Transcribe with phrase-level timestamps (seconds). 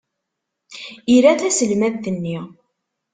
[1.15, 2.37] Ira taselmadt-nni.